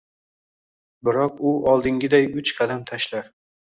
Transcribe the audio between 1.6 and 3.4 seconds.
oldingiday uch qadam tashlar